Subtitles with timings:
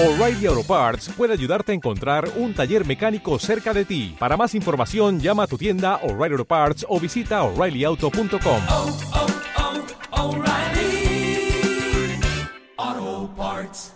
[0.00, 4.14] O'Reilly Auto Parts puede ayudarte a encontrar un taller mecánico cerca de ti.
[4.16, 8.60] Para más información, llama a tu tienda O'Reilly Auto Parts o visita oreillyauto.com.
[8.70, 8.96] oh,
[12.78, 13.92] oh, Parts.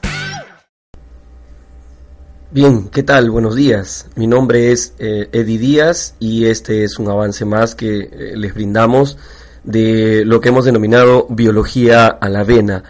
[2.50, 3.30] Bien, ¿qué tal?
[3.30, 4.09] Buenos días.
[4.16, 8.53] Mi nombre es eh, Eddie Díaz y este es un avance más que eh, les
[8.55, 9.19] brindamos
[9.62, 12.82] de lo que hemos denominado biología a la avena,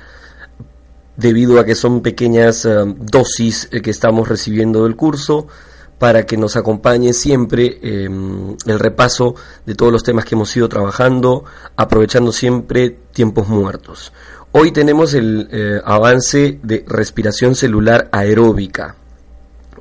[1.16, 5.46] debido a que son pequeñas eh, dosis eh, que estamos recibiendo del curso
[6.02, 8.08] para que nos acompañe siempre eh,
[8.66, 11.44] el repaso de todos los temas que hemos ido trabajando,
[11.76, 14.12] aprovechando siempre tiempos muertos.
[14.50, 18.96] Hoy tenemos el eh, avance de respiración celular aeróbica.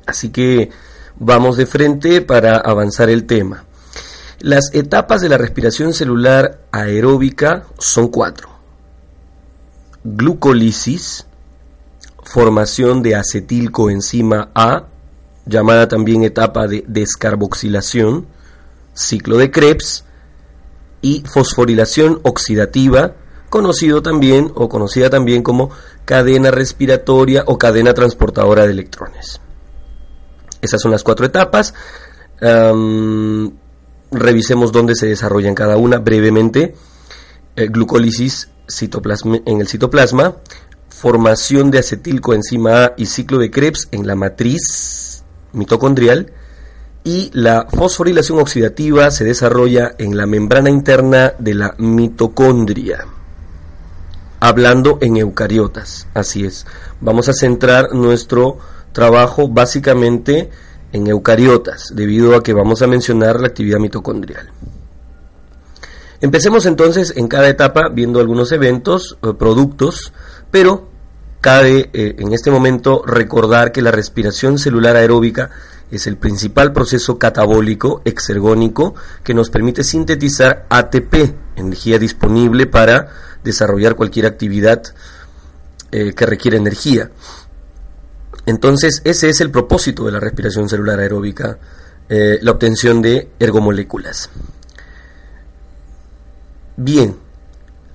[0.06, 0.70] Así que
[1.18, 3.64] vamos de frente para avanzar el tema.
[4.38, 8.51] Las etapas de la respiración celular aeróbica son cuatro.
[10.04, 11.26] Glucólisis,
[12.24, 14.84] formación de acetilcoenzima A,
[15.46, 18.26] llamada también etapa de descarboxilación,
[18.94, 20.04] ciclo de Krebs,
[21.02, 23.14] y fosforilación oxidativa,
[23.50, 25.70] conocido también o conocida también como
[26.04, 29.40] cadena respiratoria o cadena transportadora de electrones.
[30.62, 31.74] Esas son las cuatro etapas.
[34.10, 36.74] Revisemos dónde se desarrollan cada una brevemente.
[37.56, 38.48] Eh, glucólisis
[38.80, 40.36] en el citoplasma,
[40.88, 46.32] formación de acetilcoenzima A y ciclo de Krebs en la matriz mitocondrial
[47.04, 53.06] y la fosforilación oxidativa se desarrolla en la membrana interna de la mitocondria.
[54.38, 56.66] Hablando en eucariotas, así es.
[57.00, 58.58] Vamos a centrar nuestro
[58.92, 60.50] trabajo básicamente
[60.92, 64.50] en eucariotas, debido a que vamos a mencionar la actividad mitocondrial.
[66.22, 70.12] Empecemos entonces en cada etapa viendo algunos eventos, eh, productos,
[70.52, 70.88] pero
[71.40, 75.50] cabe eh, en este momento recordar que la respiración celular aeróbica
[75.90, 78.94] es el principal proceso catabólico exergónico
[79.24, 83.08] que nos permite sintetizar ATP, energía disponible para
[83.42, 84.80] desarrollar cualquier actividad
[85.90, 87.10] eh, que requiere energía.
[88.46, 91.58] Entonces, ese es el propósito de la respiración celular aeróbica,
[92.08, 94.28] la obtención de ergomoléculas.
[96.76, 97.16] Bien,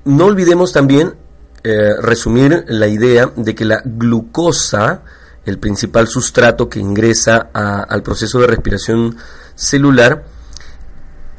[0.06, 1.16] no olvidemos también
[1.64, 5.02] eh, resumir la idea de que la glucosa,
[5.46, 9.18] el principal sustrato que ingresa al proceso de respiración
[9.56, 10.24] celular,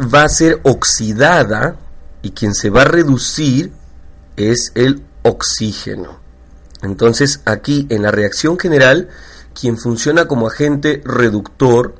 [0.01, 1.77] va a ser oxidada
[2.23, 3.73] y quien se va a reducir
[4.37, 6.19] es el oxígeno.
[6.83, 9.09] Entonces aquí en la reacción general,
[9.59, 11.95] quien funciona como agente reductor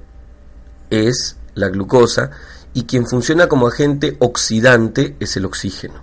[0.91, 2.31] es la glucosa
[2.79, 5.95] y quien funciona como agente oxidante es el oxígeno.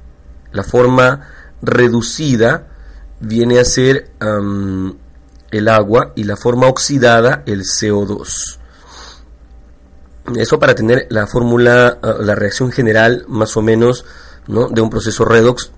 [0.51, 1.21] La forma
[1.61, 2.67] reducida
[3.21, 4.11] viene a ser
[5.51, 8.57] el agua y la forma oxidada el CO2.
[10.35, 14.03] Eso para tener la fórmula, uh, la reacción general más o menos
[14.47, 14.67] ¿no?
[14.67, 15.71] de un proceso redox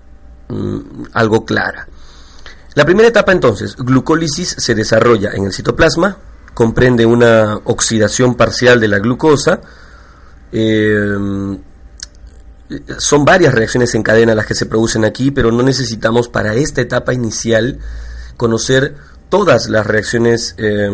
[0.48, 0.82] um,
[1.12, 1.86] algo clara.
[2.74, 6.16] La primera etapa entonces, glucólisis, se desarrolla en el citoplasma,
[6.54, 9.60] comprende una oxidación parcial de la glucosa,
[10.52, 11.16] eh,
[12.98, 16.80] son varias reacciones en cadena las que se producen aquí, pero no necesitamos para esta
[16.80, 17.78] etapa inicial
[18.36, 18.94] conocer
[19.28, 20.90] todas las reacciones eh,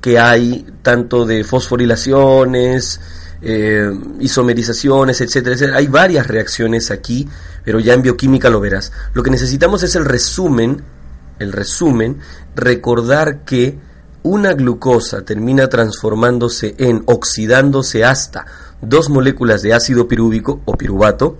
[0.00, 3.00] que hay, tanto de fosforilaciones,
[3.40, 3.90] eh,
[4.20, 5.78] isomerizaciones, etcétera, etcétera.
[5.78, 7.28] Hay varias reacciones aquí,
[7.64, 8.92] pero ya en bioquímica lo verás.
[9.12, 10.82] Lo que necesitamos es el resumen,
[11.38, 12.18] el resumen,
[12.54, 13.78] recordar que
[14.24, 18.46] una glucosa termina transformándose en, oxidándose hasta
[18.80, 21.36] dos moléculas de ácido pirúvico o piruvato,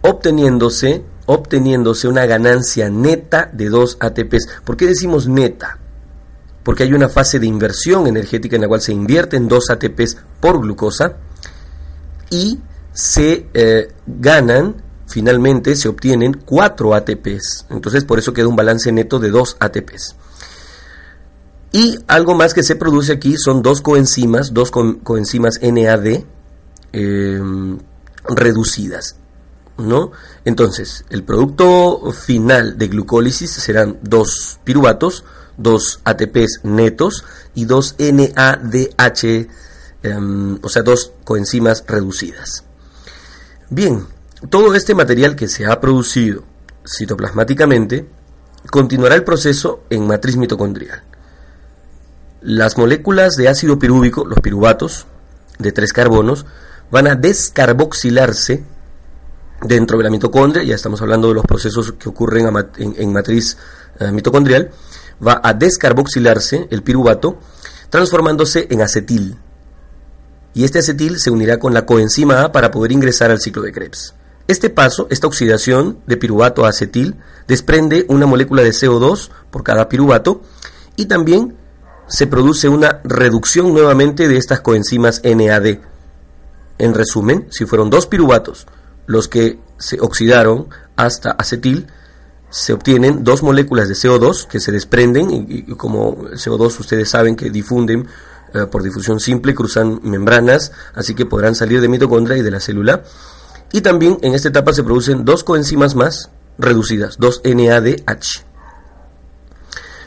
[0.00, 4.48] obteniéndose, obteniéndose una ganancia neta de dos ATPs.
[4.64, 5.78] ¿Por qué decimos neta?
[6.62, 10.60] Porque hay una fase de inversión energética en la cual se invierten dos ATPs por
[10.60, 11.16] glucosa
[12.30, 12.60] y
[12.92, 14.76] se eh, ganan,
[15.08, 17.66] finalmente se obtienen cuatro ATPs.
[17.68, 20.14] Entonces por eso queda un balance neto de dos ATPs.
[21.72, 26.24] Y algo más que se produce aquí son dos coenzimas, dos co coenzimas NAD
[26.92, 27.40] eh,
[28.28, 29.16] reducidas.
[29.78, 30.12] ¿no?
[30.44, 35.24] Entonces, el producto final de glucólisis serán dos piruvatos,
[35.56, 37.24] dos ATPs netos
[37.54, 39.48] y dos NADH, eh,
[40.62, 42.64] o sea, dos coenzimas reducidas.
[43.68, 44.06] Bien,
[44.48, 46.42] todo este material que se ha producido
[46.86, 48.06] citoplasmáticamente
[48.70, 51.02] continuará el proceso en matriz mitocondrial.
[52.40, 55.06] Las moléculas de ácido pirúvico, los piruvatos,
[55.58, 56.46] de tres carbonos,
[56.90, 58.64] van a descarboxilarse
[59.62, 62.48] dentro de la mitocondria, ya estamos hablando de los procesos que ocurren
[62.78, 63.58] en, matriz
[63.98, 64.70] eh, mitocondrial,
[65.24, 67.38] va a descarboxilarse el piruvato,
[67.90, 69.36] transformándose en acetil.
[70.54, 73.72] Y este acetil se unirá con la coenzima A para poder ingresar al ciclo de
[73.72, 74.14] Krebs.
[74.48, 77.16] Este paso, esta oxidación de piruvato a acetil,
[77.46, 80.42] desprende una molécula de CO2 por cada piruvato
[80.96, 81.59] y también
[82.10, 85.78] se produce una reducción nuevamente de estas coenzimas NAD.
[86.78, 88.66] En resumen, si fueron dos piruvatos
[89.06, 91.86] los que se oxidaron hasta acetil,
[92.50, 97.48] se obtienen dos moléculas de CO2 que se desprenden y, como CO2 ustedes saben que
[97.48, 98.08] difunden
[98.54, 102.58] eh, por difusión simple, cruzan membranas, así que podrán salir de mitocondria y de la
[102.58, 103.04] célula.
[103.70, 108.44] Y también en esta etapa se producen dos coenzimas más reducidas, dos NADH.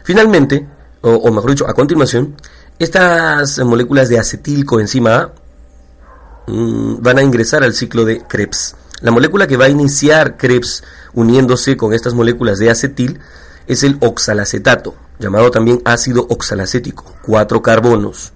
[0.04, 0.68] Finalmente,
[1.04, 2.36] o, mejor dicho, a continuación,
[2.80, 5.32] estas moléculas de acetil coenzima A
[6.48, 8.76] mm, van a ingresar al ciclo de Krebs.
[9.02, 10.84] La molécula que va a iniciar Krebs
[11.14, 13.20] uniéndose con estas moléculas de acetil
[13.68, 18.32] es el oxalacetato, llamado también ácido oxalacético, cuatro carbonos.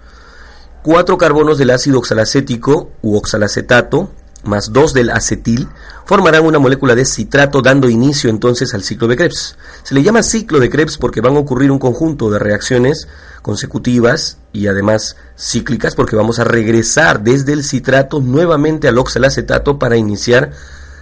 [0.83, 4.11] Cuatro carbonos del ácido oxalacético u oxalacetato
[4.43, 5.67] más dos del acetil
[6.05, 9.57] formarán una molécula de citrato dando inicio entonces al ciclo de Krebs.
[9.83, 13.07] Se le llama ciclo de Krebs porque van a ocurrir un conjunto de reacciones
[13.41, 19.97] consecutivas y además cíclicas porque vamos a regresar desde el citrato nuevamente al oxalacetato para
[19.97, 20.51] iniciar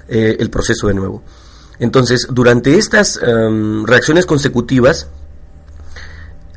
[0.08, 1.24] eh, el proceso de nuevo.
[1.80, 5.08] Entonces, durante estas em, reacciones consecutivas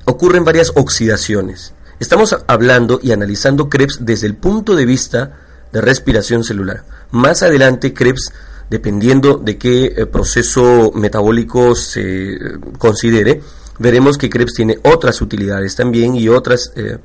[0.04, 1.74] ocurren varias oxidaciones.
[2.00, 5.32] Estamos hablando y analizando Krebs desde el punto de vista
[5.72, 6.84] de respiración celular.
[7.10, 8.32] Más adelante, Krebs,
[8.70, 12.38] dependiendo de qué eh, proceso metabólico se eh,
[12.78, 13.40] considere,
[13.78, 16.98] veremos que Krebs tiene otras utilidades también y otras eh,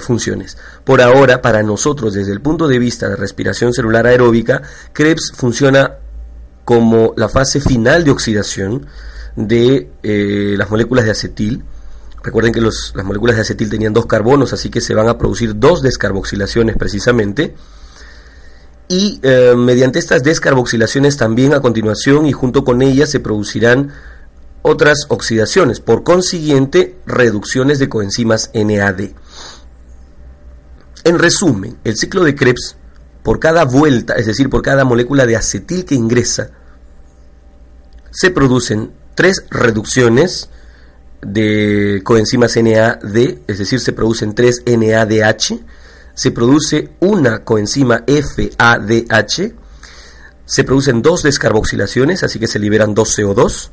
[0.00, 0.56] funciones.
[0.84, 4.62] Por ahora, para nosotros, desde el punto de vista de respiración celular aeróbica,
[4.92, 5.94] Krebs funciona
[6.64, 8.86] como la fase final de oxidación
[9.36, 9.90] de
[10.58, 11.62] las moléculas de acetil.
[12.22, 15.58] Recuerden que las moléculas de acetil tenían dos carbonos, así que se van a producir
[15.58, 17.54] dos descarboxilaciones precisamente.
[18.88, 23.92] Y eh, mediante estas descarboxilaciones también a continuación y junto con ellas se producirán
[24.62, 29.12] otras oxidaciones, por consiguiente reducciones de coenzimas NAD.
[31.04, 32.76] En resumen, el ciclo de Krebs,
[33.22, 36.50] por cada vuelta, es decir, por cada molécula de acetil que ingresa,
[38.10, 40.50] se producen tres reducciones
[41.22, 45.60] de coenzimas NAD, es decir, se producen tres NADH,
[46.14, 49.54] se produce una coenzima FADH,
[50.44, 53.70] se producen dos descarboxilaciones, así que se liberan dos CO2,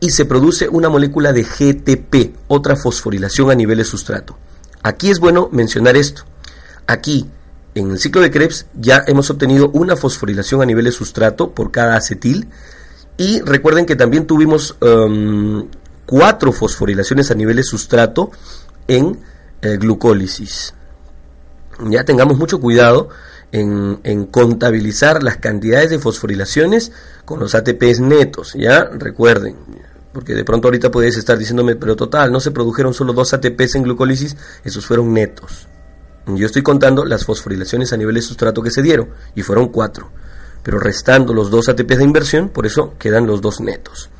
[0.00, 4.36] y se produce una molécula de GTP, otra fosforilación a nivel de sustrato.
[4.82, 6.24] Aquí es bueno mencionar esto.
[6.88, 7.26] Aquí,
[7.74, 11.70] en el ciclo de Krebs, ya hemos obtenido una fosforilación a nivel de sustrato por
[11.70, 12.48] cada acetil,
[13.16, 15.68] y recuerden que también tuvimos um,
[16.06, 18.30] cuatro fosforilaciones a nivel de sustrato
[18.88, 19.18] en
[19.62, 20.74] eh, glucólisis.
[21.88, 23.08] Ya tengamos mucho cuidado
[23.50, 26.92] en, en, contabilizar las cantidades de fosforilaciones
[27.24, 28.84] con los ATPs netos, ¿ya?
[28.84, 29.56] Recuerden,
[30.12, 33.74] porque de pronto ahorita puedes estar diciéndome, pero total, no se produjeron solo dos ATPs
[33.76, 35.66] en glucólisis, esos fueron netos.
[36.26, 40.10] Yo estoy contando las fosforilaciones a nivel de sustrato que se dieron, y fueron cuatro
[40.62, 44.10] pero restando los dos ATPs de inversión, por eso quedan los dos netos.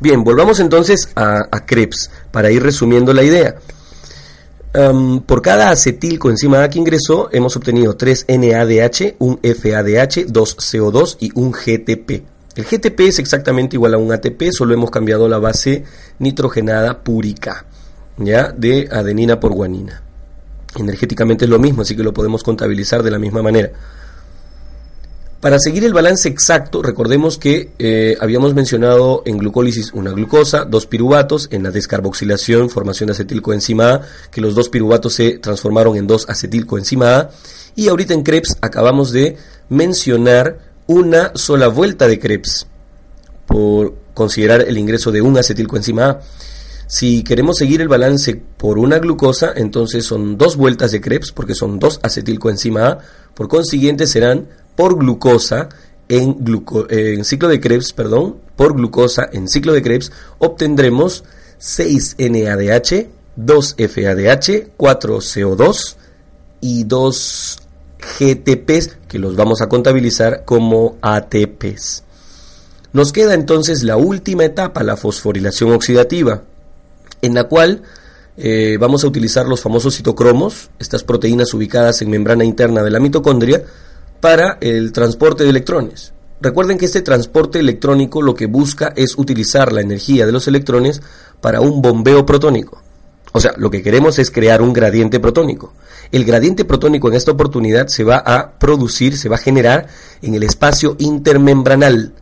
[0.00, 3.56] Bien, volvamos entonces a, Krebs para ir resumiendo la idea.
[5.26, 11.16] por cada acetil coenzima A que ingresó, hemos obtenido 3 NADH, un FADH, 2 CO2
[11.20, 12.24] y un GTP.
[12.56, 15.84] El GTP es exactamente igual a un ATP, solo hemos cambiado la base
[16.18, 17.66] nitrogenada púrica,
[18.16, 18.52] ¿ya?
[18.52, 20.02] De adenina por guanina.
[20.76, 23.70] Energéticamente es lo mismo, así que lo podemos contabilizar de la misma manera.
[25.40, 30.84] Para seguir el balance exacto, recordemos que eh, habíamos mencionado en glucólisis una glucosa, dos
[30.84, 36.06] piruvatos, en la descarboxilación, formación de acetilcoenzima A, que los dos piruvatos se transformaron en
[36.06, 37.30] dos acetilcoenzima A,
[37.74, 39.38] y ahorita en Krebs acabamos de
[39.70, 42.66] mencionar una sola vuelta de Krebs,
[43.46, 46.20] por considerar el ingreso de un acetilcoenzima A.
[46.86, 51.54] Si queremos seguir el balance por una glucosa, entonces son dos vueltas de Krebs, porque
[51.54, 52.98] son dos acetilcoenzima A,
[53.32, 54.48] por consiguiente serán
[54.80, 55.68] por glucosa
[56.08, 61.22] en, ciclo de Krebs, perdón, por glucosa en ciclo de Krebs, obtendremos
[61.58, 65.96] 6 NADH, 2 FADH, 4 CO2
[66.62, 67.58] y 2
[68.18, 72.04] GTPs que los vamos a contabilizar como ATPs.
[72.94, 76.44] Nos queda entonces la última etapa, la fosforilación oxidativa,
[77.20, 77.82] en la cual
[78.38, 82.98] eh, vamos a utilizar los famosos citocromos, estas proteínas ubicadas en membrana interna de la
[82.98, 83.62] mitocondria,
[84.20, 86.12] para el transporte de electrones.
[86.40, 91.02] Recuerden que este transporte electrónico lo que busca es utilizar la energía de los electrones
[91.40, 92.82] para un bombeo protónico.
[93.32, 95.72] O sea, lo que queremos es crear un gradiente protónico.
[96.10, 99.86] El gradiente protónico en esta oportunidad se va a producir, se va a generar
[100.22, 102.12] en el espacio intermembranal,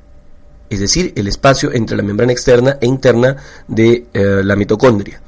[0.69, 3.37] es decir, el espacio entre la membrana externa e interna
[3.69, 5.23] de eh, la mitocondria.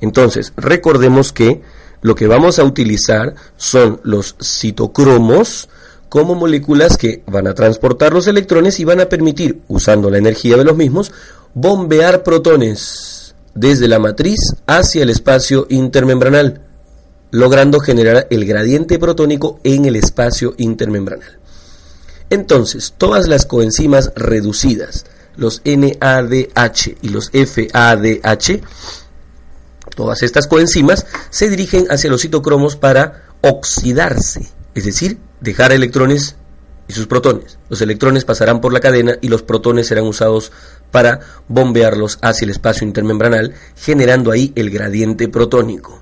[0.00, 1.62] Entonces, recordemos que
[2.00, 5.68] lo que vamos a utilizar son los citocromos
[6.08, 10.56] como moléculas que van a transportar los electrones y van a permitir, usando la energía
[10.56, 11.12] de los mismos,
[11.54, 16.62] bombear protones desde la matriz hacia el espacio intermembranal,
[17.30, 21.38] logrando generar el gradiente protónico en el espacio intermembranal.
[22.30, 28.60] Entonces, todas las coenzimas reducidas, los NADH y los FADH,
[29.94, 36.36] todas estas coenzimas se dirigen hacia los citocromos para oxidarse, es decir, dejar electrones
[36.88, 37.58] y sus protones.
[37.68, 40.52] Los electrones pasarán por la cadena y los protones serán usados
[40.90, 46.00] para bombearlos hacia el espacio intermembranal, generando ahí el gradiente protónico.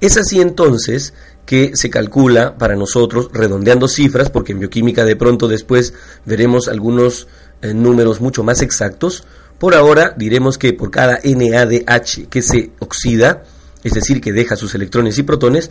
[0.00, 1.14] Es así entonces
[1.46, 5.94] que se calcula para nosotros, redondeando cifras, porque en bioquímica de pronto después
[6.24, 7.28] veremos algunos
[7.62, 9.24] eh, números mucho más exactos,
[9.58, 13.44] por ahora diremos que por cada NADH que se oxida,
[13.84, 15.70] es decir, que deja sus electrones y protones,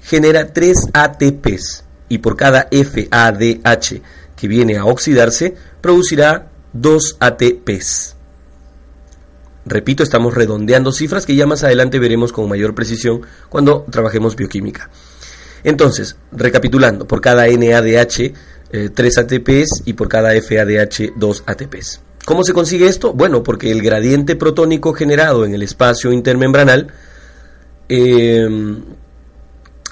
[0.00, 4.02] genera 3 ATPs y por cada FADH
[4.36, 8.16] que viene a oxidarse, producirá 2 ATPs.
[9.64, 14.90] Repito, estamos redondeando cifras que ya más adelante veremos con mayor precisión cuando trabajemos bioquímica.
[15.62, 18.34] Entonces, recapitulando, por cada NADH
[18.70, 22.00] 3 eh, ATPs y por cada FADH 2 ATPs.
[22.24, 23.12] ¿Cómo se consigue esto?
[23.12, 26.88] Bueno, porque el gradiente protónico generado en el espacio intermembranal
[27.88, 28.82] em,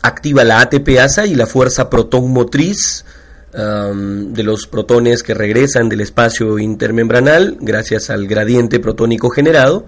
[0.08, 3.04] activa la ATPasa y la fuerza protón motriz
[3.50, 9.86] de los protones que regresan del espacio intermembranal gracias al gradiente protónico generado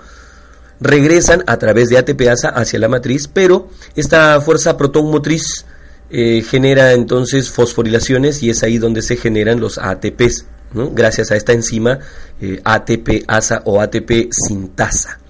[0.81, 5.67] regresan a través de ATPasa hacia la matriz, pero esta fuerza protón motriz
[6.11, 11.53] eh, genera entonces fosforilaciones y es ahí donde se generan los ATPs, gracias a esta
[11.53, 11.99] enzima
[12.41, 15.21] eh, ATP-ASA o ATP sintasa.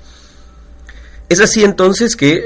[1.29, 2.45] Es así entonces que,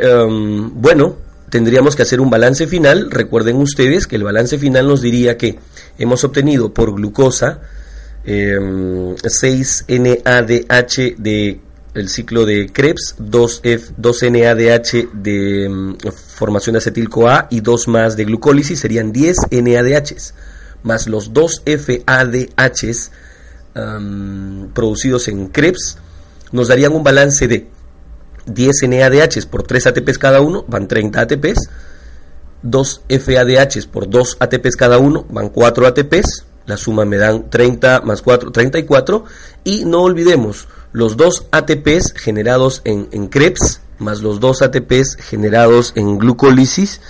[0.74, 1.16] bueno,
[1.54, 3.12] tendríamos que hacer un balance final.
[3.12, 5.56] Recuerden ustedes que el balance final nos diría que
[5.96, 7.60] hemos obtenido por glucosa
[8.26, 9.86] 6NADH
[10.98, 11.60] em, de
[11.94, 15.96] el ciclo de Krebs, 2F, 2NADH de em,
[16.34, 20.34] formación de acetil-CoA y 2 más de glucólisis serían 10 NADHs,
[20.82, 23.12] más los 2 FADHs
[23.76, 25.98] em, producidos en Krebs
[26.50, 27.68] nos darían un balance de
[28.46, 31.70] 10 NADHs por 3 ATPs cada uno, van 30 ATPs,
[32.62, 38.00] 2 FADHs por 2 ATPs cada uno, van 4 ATPs, la suma me dan 30
[38.02, 39.24] más 4, 34,
[39.64, 45.92] y no olvidemos los 2 ATPs generados en, en Krebs, más los 2 ATPs generados
[45.94, 47.00] en glucólisis,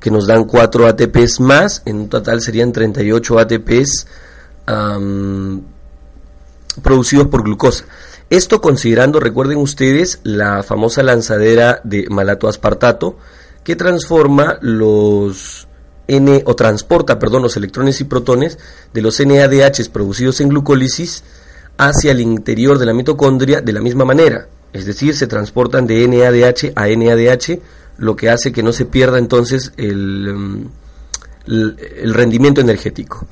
[0.00, 4.06] que nos dan 4 ATPs más, en un total serían 38 ATPs
[6.82, 7.84] producidos por glucosa.
[8.30, 13.16] Esto considerando, recuerden ustedes, la famosa lanzadera de malatoaspartato
[13.62, 15.68] que transforma los
[16.06, 18.58] N o transporta, perdón, los electrones y protones
[18.92, 21.22] de los NADH producidos en glucólisis
[21.78, 26.06] hacia el interior de la mitocondria de la misma manera, es decir, se transportan de
[26.06, 27.60] NADH a NADH,
[27.98, 30.70] lo que hace que no se pierda entonces el, mm,
[31.46, 33.26] el rendimiento energético.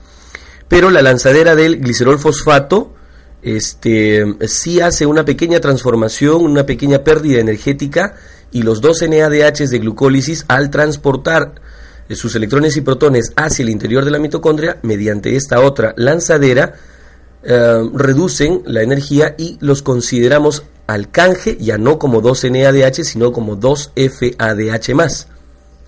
[0.68, 2.94] Pero la lanzadera del glicerol fosfato
[3.42, 8.14] este, sí hace una pequeña transformación, una pequeña pérdida energética
[8.52, 11.54] y los dos NADH de glucólisis al transportar
[12.08, 16.74] eh, sus electrones y protones hacia el interior de la mitocondria mediante esta otra lanzadera
[17.42, 23.32] eh, reducen la energía y los consideramos al canje ya no como dos NADH sino
[23.32, 25.28] como dos FADH más.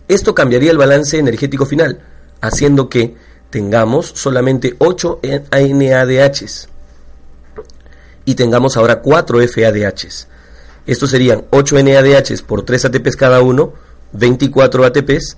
[0.08, 2.00] Esto cambiaría el balance energético final,
[2.40, 3.14] haciendo que
[3.48, 6.68] tengamos solamente 8 NADHs
[8.24, 10.28] y tengamos ahora 4 FADHs.
[10.86, 13.72] Estos serían 8 NADHs por 3 ATPs cada uno,
[14.12, 15.36] 24 ATPs,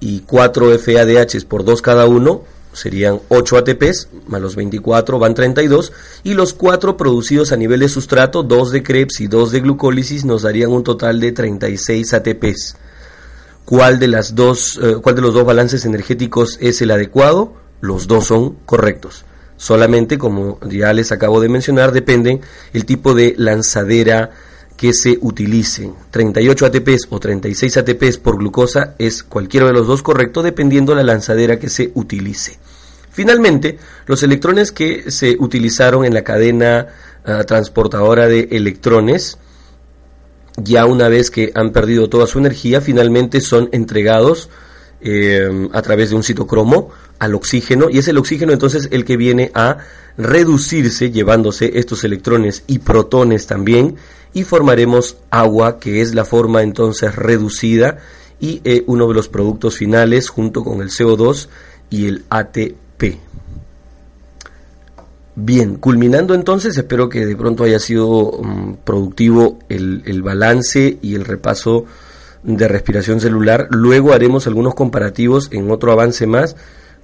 [0.00, 5.92] y 4 FADHs por 2 cada uno, serían 8 ATPs, más los 24 van 32,
[6.24, 10.24] y los 4 producidos a nivel de sustrato, 2 de Krebs y 2 de glucólisis,
[10.24, 12.76] nos darían un total de 36 ATPs.
[13.64, 17.52] ¿Cuál de, las dos, eh, ¿Cuál de los dos balances energéticos es el adecuado?
[17.80, 19.24] Los dos son correctos.
[19.60, 22.40] Solamente, como ya les acabo de mencionar, dependen
[22.72, 24.30] el tipo de lanzadera
[24.74, 25.90] que se utilice.
[26.10, 31.02] 38 ATPs o 36 ATPs por glucosa es cualquiera de los dos correcto dependiendo la
[31.02, 32.58] lanzadera que se utilice.
[33.10, 36.86] Finalmente, los electrones que se utilizaron en la cadena
[37.26, 39.36] ah, transportadora de electrones,
[40.56, 44.48] ya una vez que han perdido toda su energía, finalmente son entregados
[45.02, 49.16] eh, a través de un citocromo al oxígeno y es el oxígeno entonces el que
[49.16, 49.78] viene a
[50.18, 53.96] reducirse llevándose estos electrones y protones también
[54.32, 57.98] y formaremos agua que es la forma entonces reducida
[58.40, 61.48] y eh, uno de los productos finales junto con el CO2
[61.90, 63.18] y el ATP.
[65.36, 71.14] Bien, culminando entonces, espero que de pronto haya sido mm, productivo el, el balance y
[71.14, 71.84] el repaso
[72.42, 73.68] de respiración celular.
[73.70, 76.56] Luego haremos algunos comparativos en otro avance más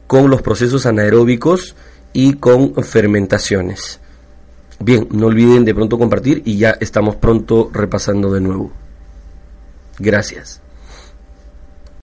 [0.06, 1.76] con los procesos anaeróbicos
[2.12, 4.00] y con fermentaciones.
[4.78, 8.72] Bien, no olviden de pronto compartir y ya estamos pronto repasando de nuevo.
[9.98, 10.60] Gracias.